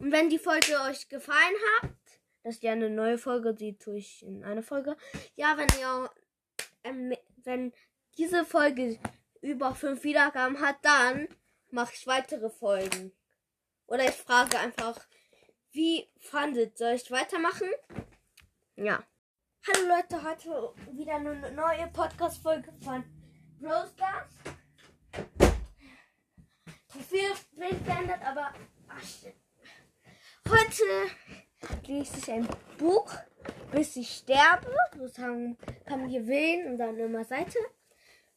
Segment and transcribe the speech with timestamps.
[0.00, 1.90] Und wenn die Folge euch gefallen hat,
[2.42, 4.96] das ist ja eine neue Folge, die tue ich in eine Folge.
[5.34, 6.10] Ja, wenn ihr,
[6.84, 7.74] ähm, wenn
[8.16, 8.98] diese Folge
[9.42, 11.28] über fünf Wiedergaben hat, dann
[11.70, 13.12] mache ich weitere Folgen.
[13.86, 15.06] Oder ich frage einfach,
[15.72, 16.78] wie fandet?
[16.78, 17.68] Soll ich weitermachen?
[18.76, 19.04] Ja.
[19.68, 23.04] Hallo Leute, heute wieder eine neue Podcast-Folge von
[23.62, 24.32] Roasters.
[26.88, 28.54] Profilbild geändert, aber
[28.88, 29.02] ach,
[30.50, 31.10] heute
[31.86, 33.12] lese ich ein Buch,
[33.70, 34.74] bis ich sterbe.
[34.98, 37.58] Sozusagen kann man hier wählen und dann immer Seite.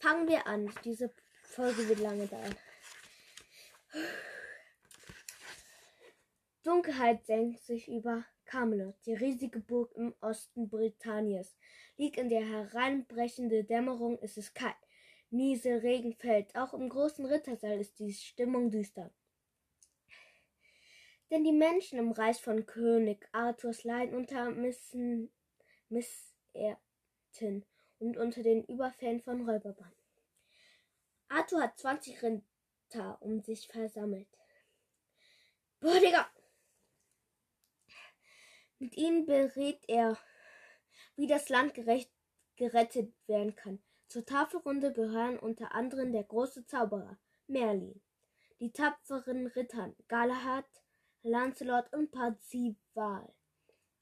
[0.00, 0.70] Fangen wir an.
[0.84, 1.10] Diese
[1.42, 2.54] Folge wird lange dauern.
[6.62, 11.56] Dunkelheit senkt sich über Camelot, die riesige Burg im Osten Britanniens.
[11.96, 14.74] Liegt in der hereinbrechende Dämmerung, ist es kalt.
[15.30, 16.54] Niese, Regen fällt.
[16.54, 19.10] Auch im großen Rittersaal ist die Stimmung düster.
[21.34, 25.32] Denn die Menschen im Reich von König Arthurs leiden unter Missen,
[25.88, 27.66] Misserten
[27.98, 29.98] und unter den Überfällen von Räuberbanden.
[31.26, 34.28] Arthur hat 20 Ritter um sich versammelt.
[35.80, 36.30] Boah, Digga!
[38.78, 40.16] Mit ihnen berät er,
[41.16, 42.12] wie das Land gerecht,
[42.54, 43.82] gerettet werden kann.
[44.06, 48.00] Zur Tafelrunde gehören unter anderem der große Zauberer Merlin,
[48.60, 50.83] die tapferen Ritter Galahad,
[51.24, 53.34] Lancelot und Parzival,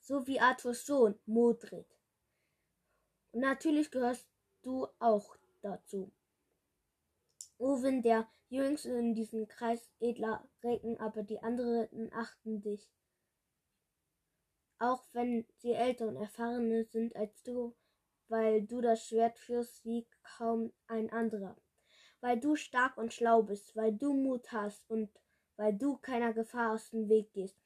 [0.00, 1.86] sowie Arthurs Sohn Modred.
[3.32, 4.28] Und natürlich gehörst
[4.62, 6.12] du auch dazu.
[7.58, 12.88] Owen, der jüngste in diesem Kreis edler Recken, aber die anderen achten dich
[14.78, 17.74] auch wenn sie älter und erfahrener sind als du,
[18.28, 21.56] weil du das Schwert führst wie kaum ein anderer,
[22.20, 25.10] weil du stark und schlau bist, weil du Mut hast und
[25.56, 27.56] weil du keiner Gefahr aus dem Weg gehst.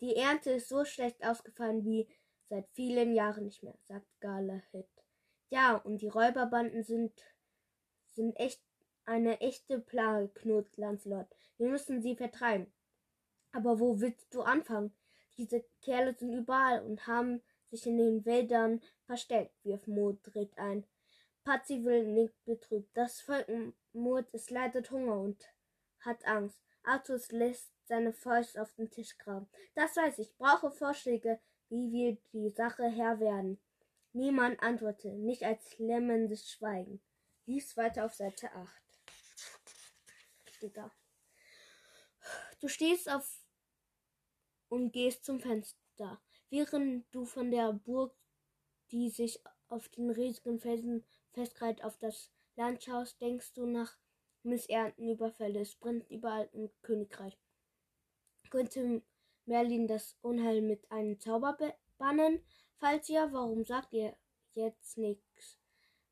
[0.00, 2.08] Die Ernte ist so schlecht ausgefallen wie
[2.48, 4.86] seit vielen Jahren nicht mehr, sagt Galahad.
[5.50, 7.12] Ja, und die Räuberbanden sind,
[8.06, 8.62] sind echt
[9.04, 11.26] eine echte Plage, knurrt Lancelot.
[11.58, 12.72] Wir müssen sie vertreiben.
[13.52, 14.92] Aber wo willst du anfangen?
[15.36, 20.84] Diese Kerle sind überall und haben sich in den Wäldern versteckt, wirft Modred ein.
[21.44, 22.96] Patsy will nicht betrübt.
[22.96, 23.46] Das Volk
[23.92, 25.42] Mord es leidet Hunger und
[26.00, 26.60] hat Angst.
[26.84, 29.48] Arthur lässt seine Faust auf den Tisch graben.
[29.74, 30.36] Das weiß ich.
[30.36, 33.60] Brauche Vorschläge, wie wir die Sache Herr werden.
[34.12, 37.00] Niemand antwortete, nicht als lämmendes Schweigen.
[37.46, 38.82] Lies weiter auf Seite 8.
[40.60, 40.90] Digga.
[42.60, 43.44] Du stehst auf
[44.68, 46.20] und gehst zum Fenster.
[46.50, 48.14] Während du von der Burg,
[48.90, 53.96] die sich auf den riesigen Felsen festgreift, auf das Land schaust, denkst du nach
[54.42, 55.64] missernten Überfälle.
[55.80, 57.38] Brennt überall im Königreich.
[58.50, 59.02] Könnte
[59.46, 61.56] Merlin das Unheil mit einem Zauber
[61.98, 62.42] bannen?
[62.76, 64.16] Falls ja, warum sagt ihr
[64.54, 65.58] jetzt nichts?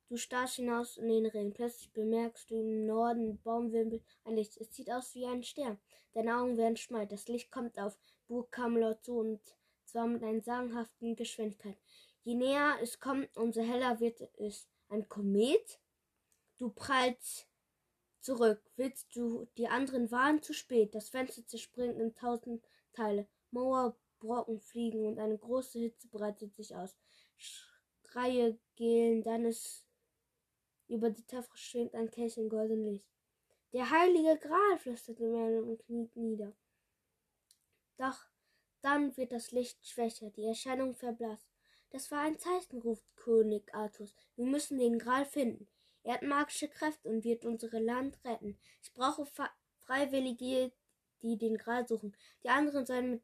[0.08, 1.52] Du starrst hinaus in den Regen.
[1.52, 4.56] Plötzlich bemerkst du im Norden Baumwimpel ein Licht.
[4.56, 5.78] Es sieht aus wie ein Stern.
[6.14, 7.06] Deine Augen werden schmal.
[7.06, 7.96] Das Licht kommt auf
[8.26, 9.40] Burg Camelot zu und
[9.84, 11.76] zwar mit einer sagenhaften Geschwindigkeit.
[12.22, 14.68] Je näher es kommt, umso heller wird es.
[14.88, 15.80] Ein Komet?
[16.58, 17.49] Du prallst
[18.20, 18.62] zurück.
[18.76, 20.42] Willst du die anderen warnen?
[20.42, 20.94] Zu spät.
[20.94, 23.26] Das Fenster zerspringt in tausend Teile.
[23.50, 26.96] Mauerbrocken fliegen und eine große Hitze breitet sich aus.
[27.36, 29.86] Schreie gehen, dann ist
[30.88, 33.06] über die Tafel schwingt ein Kelch in goldenem Licht.
[33.72, 36.52] Der heilige Gral, flüsterte Merlin und kniet nieder.
[37.96, 38.26] Doch
[38.82, 41.46] dann wird das Licht schwächer, die Erscheinung verblasst.
[41.90, 44.14] Das war ein Zeichen, ruft König Artus.
[44.36, 45.68] Wir müssen den Gral finden.
[46.02, 48.58] Er hat magische Kräfte und wird unser Land retten.
[48.82, 49.26] Ich brauche
[49.78, 50.72] Freiwillige,
[51.22, 52.16] die den Gral suchen.
[52.42, 53.22] Die anderen sollen mit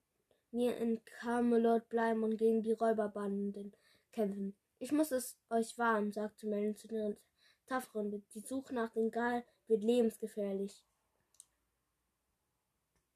[0.53, 3.75] mir in Camelot bleiben und gegen die Räuberbanden
[4.13, 4.57] kämpfen.
[4.79, 7.17] Ich muss es euch warnen, sagte Merlin zu den
[7.67, 8.23] Tafrunde.
[8.35, 10.85] Die Suche nach dem Gral wird lebensgefährlich.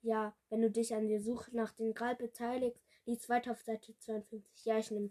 [0.03, 3.95] Ja, wenn du dich an der Suche nach dem Gral beteiligst, liest weiter auf Seite
[3.99, 4.65] 52.
[4.65, 5.11] Ja, ich nehme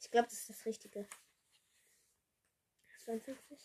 [0.00, 1.06] Ich glaube, das ist das Richtige.
[3.04, 3.58] 52.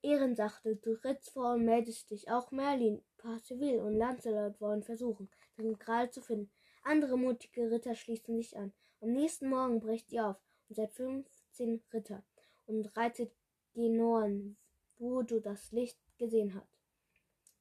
[0.00, 2.30] Ehrensachte, du rittst vor und meldest dich.
[2.30, 6.50] Auch Merlin, Parceville und Lancelot wollen versuchen, den Gral zu finden.
[6.82, 8.72] Andere mutige Ritter schließen sich an.
[9.00, 10.36] Am nächsten Morgen brecht ihr auf
[10.68, 12.24] und seid 15 Ritter
[12.66, 13.32] und reitet
[13.74, 14.56] gen Norden,
[14.98, 16.74] wo du das Licht gesehen hast.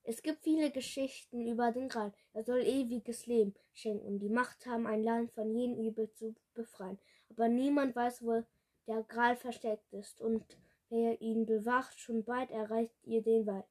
[0.03, 2.13] Es gibt viele Geschichten über den Gral.
[2.33, 6.35] Er soll ewiges Leben schenken und die Macht haben, ein Land von jedem Übel zu
[6.53, 6.99] befreien.
[7.29, 8.43] Aber niemand weiß, wo
[8.87, 10.43] der Gral versteckt ist und
[10.89, 13.65] wer ihn bewacht, schon bald erreicht ihr den Wald.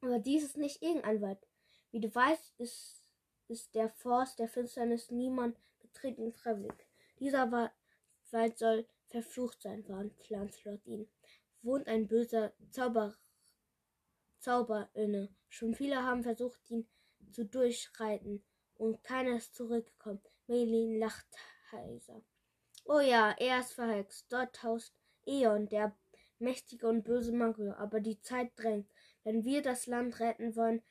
[0.00, 1.46] Aber dies ist nicht irgendein Wald.
[1.90, 3.04] Wie du weißt, ist
[3.48, 6.86] ist der Forst der Finsternis niemand betreten freiwillig.
[7.18, 7.50] Dieser
[8.30, 11.08] Wald soll verflucht sein, warnt Lancelot ihn.
[11.62, 13.14] Wohnt ein böser Zauber
[14.40, 15.34] Zauber inne.
[15.48, 16.86] Schon viele haben versucht, ihn
[17.32, 18.44] zu durchreiten,
[18.74, 20.20] und keiner ist zurückgekommen.
[20.46, 21.28] Melin lacht
[21.72, 22.22] heiser.
[22.84, 24.26] Oh ja, er ist verhext.
[24.28, 24.94] Dort haust
[25.26, 25.96] Eon, der
[26.38, 27.78] mächtige und böse Magier.
[27.78, 28.90] Aber die Zeit drängt.
[29.22, 30.82] Wenn wir das Land retten wollen,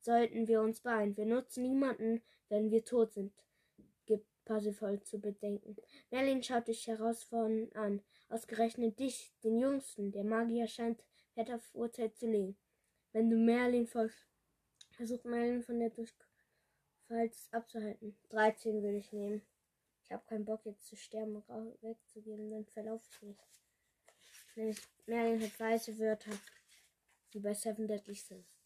[0.00, 1.16] sollten wir uns beeilen.
[1.16, 3.32] Wir nutzen niemanden, wenn wir tot sind,
[4.06, 5.76] gibt Parsifal zu bedenken.
[6.10, 8.02] Merlin schaut dich herausfordernd an.
[8.28, 10.12] Ausgerechnet dich, den Jüngsten.
[10.12, 11.02] Der Magier scheint
[11.34, 12.56] Wert auf Urteil zu legen.
[13.12, 14.26] Wenn du Merlin folgst,
[14.90, 18.18] versucht Merlin von der Durchfalls abzuhalten.
[18.28, 19.42] 13 will ich nehmen.
[20.08, 23.22] Ich habe keinen Bock jetzt zu sterben und wegzugehen, dann verlaufe ich
[24.56, 24.78] mich.
[25.04, 26.30] Merlin hat weiße Wörter,
[27.34, 28.58] die bei Seven Deadly Sins.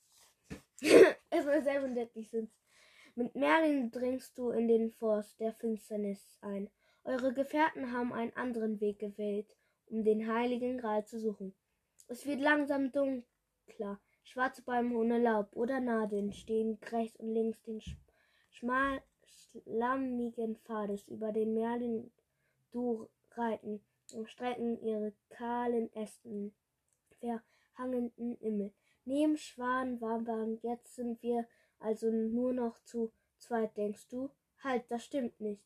[1.30, 2.52] Erstmal Seven Deadly Sins.
[3.16, 6.70] Mit Merlin dringst du in den Forst der Finsternis ein.
[7.02, 9.52] Eure Gefährten haben einen anderen Weg gewählt,
[9.86, 11.56] um den heiligen Gral zu suchen.
[12.06, 14.00] Es wird langsam dunkler.
[14.22, 17.82] Schwarze Bäume ohne Laub oder Nadeln stehen rechts und links den
[18.48, 19.02] schmal
[19.34, 22.12] schlammigen Pfades, über den Merlin
[22.70, 23.82] du reiten
[24.12, 26.54] und strecken ihre kahlen Ästen
[27.18, 28.72] verhangenden Immel.
[29.04, 31.46] Neben Schwan waren jetzt sind wir
[31.78, 34.30] also nur noch zu zweit, denkst du?
[34.62, 35.62] Halt, das stimmt nicht.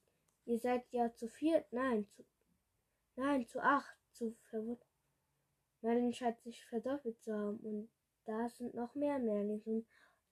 [0.46, 2.24] Ihr seid ja zu viert, nein, zu,
[3.16, 4.86] nein, zu acht, zu verwundert.
[5.82, 7.90] Merlin scheint sich verdoppelt zu haben und
[8.24, 9.86] da sind noch mehr Merlins und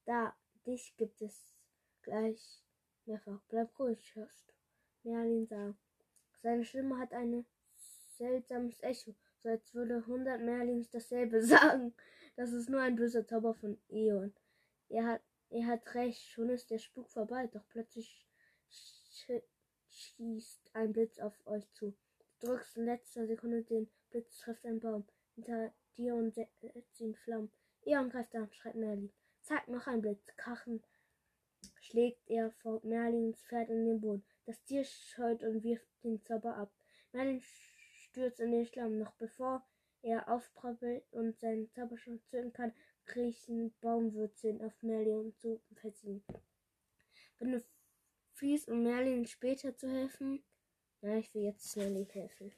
[0.04, 0.34] da,
[0.66, 1.54] dich gibt es
[2.02, 2.63] gleich
[3.06, 3.40] mehrfach.
[3.48, 5.10] Bleib ruhig, hörst du.
[5.10, 5.78] Merlin sagen.
[6.42, 7.46] Seine Stimme hat ein
[8.16, 11.94] seltsames Echo, so als würde hundert Merlins dasselbe sagen.
[12.36, 14.34] Das ist nur ein böser Zauber von Eon.
[14.88, 18.26] Er hat, er hat recht, schon ist der Spuk vorbei, doch plötzlich
[19.88, 21.94] schießt ein Blitz auf euch zu.
[22.40, 27.14] Du drückst in letzter Sekunde den Blitz, trifft einen Baum hinter dir und setzt ihn
[27.14, 27.50] Flammen.
[27.84, 29.12] Eon greift an, schreit Merlin.
[29.42, 30.24] Zack, noch ein Blitz.
[30.36, 30.82] Krachen
[31.84, 34.24] schlägt er vor Merlins Pferd in den Boden.
[34.46, 36.72] Das Tier scheut und wirft den Zauber ab.
[37.12, 38.98] Merlin stürzt in den Schlamm.
[38.98, 39.66] Noch bevor
[40.02, 42.72] er aufprappelt und seinen Zauberschuss zünden kann,
[43.04, 45.34] kriechen Baumwurzeln auf Merlin
[45.74, 46.24] verziehen.
[47.38, 47.64] Wenn du
[48.32, 50.42] fließt, um Merlin später zu helfen,
[51.00, 52.52] na, ich will jetzt Merlin helfen.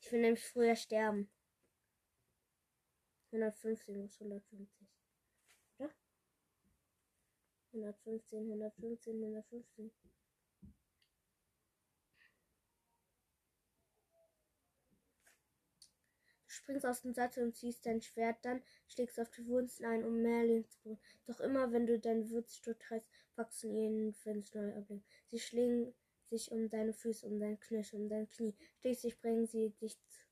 [0.00, 1.30] Ich will nämlich früher sterben.
[3.30, 4.81] 115 muss 150.
[7.72, 7.94] Oder?
[7.94, 9.90] 115, 115, 115.
[16.44, 19.84] Du springst aus dem Sattel und ziehst dein Schwert, dann schlägst du auf die Wunzen
[19.86, 21.00] ein, um Merlin zu bringen.
[21.26, 25.06] Doch immer, wenn du dein Würzstück reißt, wachsen ihnen, es neu ablenkt.
[25.30, 25.94] Sie schlingen
[26.24, 28.54] sich um deine Füße, um dein Knöchel, um dein Knie.
[28.80, 30.22] Schließlich bringen sie dich zu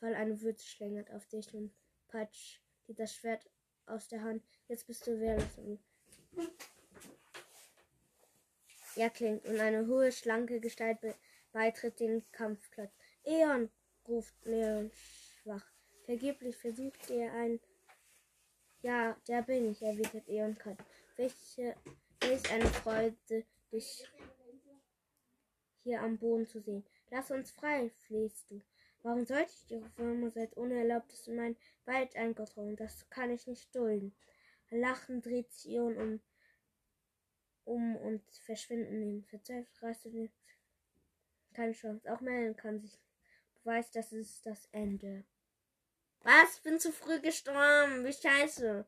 [0.00, 0.14] Fall.
[0.14, 1.72] Eine Würze schlängert auf dich und
[2.08, 3.48] Patsch geht das Schwert
[3.86, 4.42] aus der Hand.
[4.66, 5.78] Jetzt bist du wehrlos.
[8.96, 10.98] Er klingt und eine hohe, schlanke Gestalt
[11.52, 12.92] beitritt den Kampfplatz.
[13.24, 13.70] Eon,
[14.06, 15.64] ruft Leon schwach.
[16.04, 17.60] Vergeblich versucht er ein.
[18.82, 20.78] Ja, der bin ich, erwidert Eon kalt.
[21.16, 21.76] Welche,
[22.20, 24.08] welch eine Freude, dich
[25.82, 26.84] hier am Boden zu sehen.
[27.10, 28.60] Lass uns frei, flehst du.
[29.02, 32.76] Warum sollte ich Ihre Firma seit ohne Erlaubnis in meinen Wald eingedrungen?
[32.76, 34.14] Das kann ich nicht dulden.
[34.70, 36.20] Lachen dreht sich Ion um,
[37.64, 39.24] um und verschwinden ihn.
[39.24, 40.32] Verzweifelt er den
[41.54, 42.12] keine Chance.
[42.12, 42.98] Auch melden kann sich.
[43.62, 45.24] Beweist, das ist das Ende.
[46.20, 46.60] Was?
[46.60, 48.04] Bin zu früh gestorben.
[48.04, 48.86] Wie scheiße.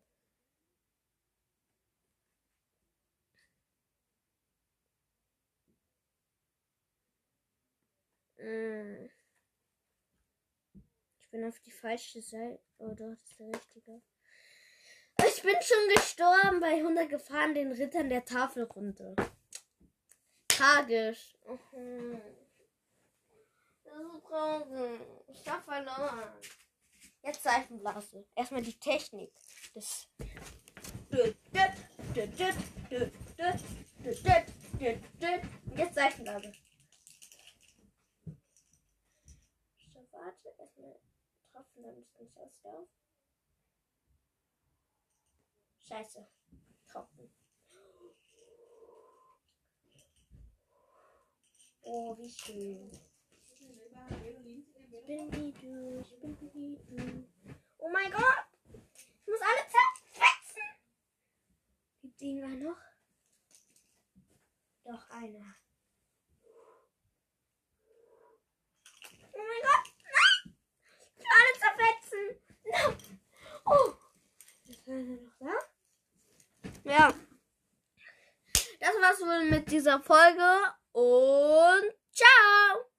[8.38, 8.82] Mm
[11.32, 12.60] bin auf die falsche Seite.
[12.78, 14.02] Oh doch, das ist der richtige.
[15.19, 19.16] Ich bin schon gestorben bei 100 Gefahren den Rittern der Tafelrunde.
[20.49, 21.37] Tragisch.
[21.75, 22.21] Mhm.
[23.85, 25.00] Das ist traurig.
[25.28, 26.33] Ich hab verloren.
[27.23, 28.26] Jetzt Seifenblase.
[28.35, 29.33] Erstmal die Technik.
[29.75, 30.09] Das.
[35.76, 36.52] Jetzt Seifenblase.
[39.92, 40.49] So, warte.
[40.59, 40.95] Erstmal
[41.52, 42.87] getroffen, dann ist nicht aus der
[45.92, 46.26] Scheiße.
[46.90, 47.30] Trocken.
[51.82, 52.90] Oh, wie schön.
[53.50, 57.28] Ich bin wie du, ich bin wie du.
[57.76, 58.46] Oh mein Gott!
[58.72, 60.62] Ich muss alle zerfetzen!
[62.02, 62.80] Die Dinger noch.
[64.84, 65.56] Doch, einer.
[69.30, 70.56] Oh mein Gott, nein!
[70.96, 72.26] Ich will alle zerfetzen.
[73.66, 73.92] Oh.
[74.64, 75.72] Ist einer noch da?
[76.92, 77.14] Ja.
[78.80, 80.44] Das war's wohl mit dieser Folge
[80.92, 82.91] und ciao!